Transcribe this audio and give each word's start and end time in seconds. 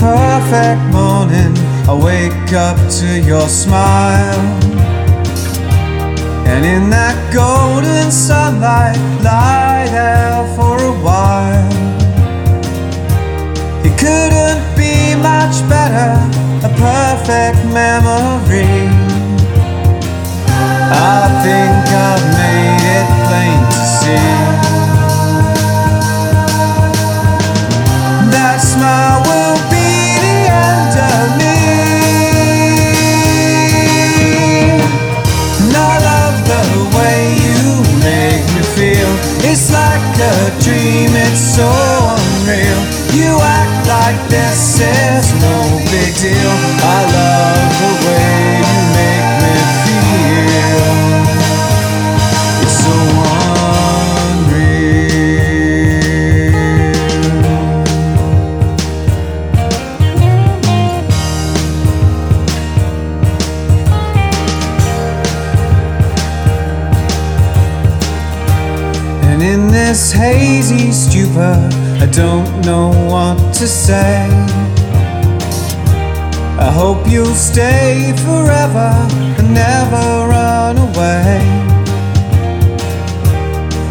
perfect 0.00 0.82
morning, 0.92 1.52
I 1.88 1.94
wake 1.94 2.52
up 2.52 2.78
to 2.98 3.20
your 3.20 3.48
smile. 3.48 4.44
And 6.46 6.64
in 6.64 6.90
that 6.90 7.16
golden 7.32 8.10
sunlight, 8.10 8.98
lie 9.22 9.86
there 9.90 10.44
for 10.56 10.69
It's 39.52 39.72
like 39.72 40.14
a 40.14 40.62
dream, 40.62 41.10
it's 41.10 41.56
so 41.56 41.66
unreal. 41.66 42.82
You 43.18 43.36
act 43.42 43.88
like 43.88 44.28
this 44.30 44.78
is 44.78 45.34
no 45.42 45.82
big 45.90 46.14
deal. 46.14 46.54
I 46.86 47.00
love 47.10 47.79
hazy 70.12 70.92
stupor, 70.92 71.56
I 72.00 72.06
don't 72.06 72.64
know 72.64 72.90
what 73.10 73.36
to 73.54 73.66
say. 73.66 74.28
I 76.58 76.70
hope 76.70 77.08
you'll 77.08 77.34
stay 77.34 78.12
forever 78.24 78.92
and 79.38 79.54
never 79.54 80.04
run 80.28 80.76
away. 80.78 81.40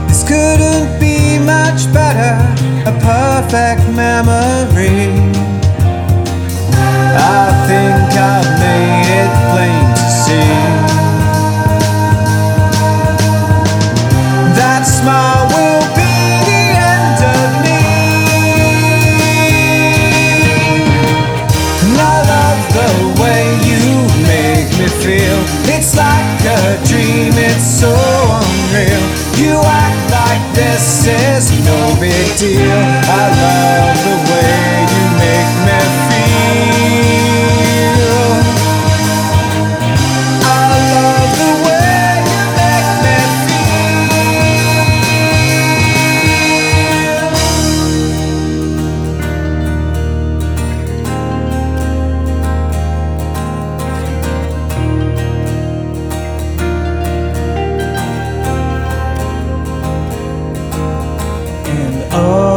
This 0.08 0.24
couldn't 0.28 1.00
be 1.00 1.40
much 1.40 1.92
better, 1.94 2.38
a 2.86 2.94
perfect 3.00 3.84
memory. 3.96 5.10
I've 7.32 7.59
deal. 32.38 32.60
I 32.62 33.30
love 33.42 33.69
And 62.12 62.49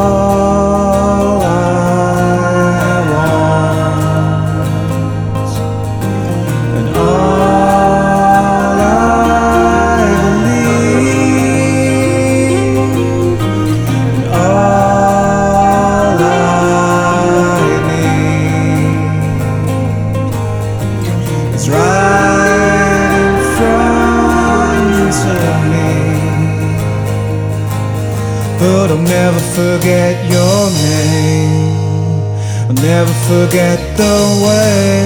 never 29.12 29.41
forget 29.41 30.15
your 30.31 30.71
name. 30.89 31.77
I'll 32.69 32.81
never 32.93 33.15
forget 33.31 33.78
the 34.03 34.19
way 34.45 35.00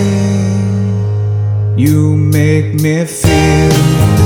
you 1.77 2.17
make 2.17 2.69
me 2.75 3.05
feel. 3.05 4.26